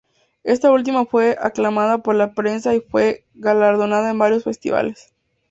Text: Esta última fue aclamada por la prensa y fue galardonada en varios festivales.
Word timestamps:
Esta 0.43 0.71
última 0.71 1.05
fue 1.05 1.37
aclamada 1.39 1.99
por 1.99 2.15
la 2.15 2.33
prensa 2.33 2.73
y 2.73 2.81
fue 2.81 3.23
galardonada 3.35 4.09
en 4.09 4.17
varios 4.17 4.43
festivales. 4.45 5.13